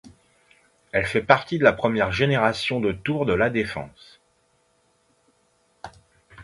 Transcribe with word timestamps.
Elle 0.93 1.05
fait 1.05 1.21
partie 1.21 1.59
de 1.59 1.63
la 1.63 1.73
première 1.73 2.11
génération 2.11 2.79
de 2.79 2.91
tours 2.91 3.27
de 3.27 3.33
La 3.33 3.51
Défense. 3.51 4.19